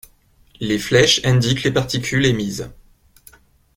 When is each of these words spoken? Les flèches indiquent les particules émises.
Les 0.59 0.79
flèches 0.79 1.21
indiquent 1.23 1.61
les 1.61 1.69
particules 1.69 2.25
émises. 2.25 2.71